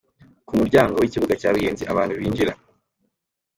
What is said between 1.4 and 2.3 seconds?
cya Ruyenzi abantu